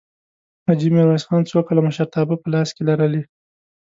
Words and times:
حاجي 0.65 0.89
میرویس 0.93 1.23
خان 1.27 1.41
څو 1.49 1.59
کاله 1.67 1.81
مشرتابه 1.87 2.35
په 2.41 2.47
لاس 2.53 2.69
کې 2.75 2.81
لرلې؟ 2.89 3.21